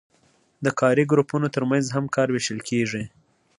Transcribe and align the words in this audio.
د 0.65 0.67
کاري 0.79 1.03
ګروپونو 1.11 1.47
ترمنځ 1.55 1.85
هم 1.95 2.05
کار 2.15 2.27
ویشل 2.31 2.59
کیږي. 2.69 3.03